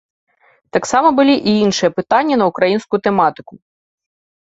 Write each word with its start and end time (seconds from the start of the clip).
Таксама 0.77 1.07
былі 1.19 1.35
і 1.37 1.51
іншыя 1.67 1.95
пытанні 1.99 2.35
на 2.45 2.51
ўкраінскую 2.55 2.99
тэматыку. 3.09 3.53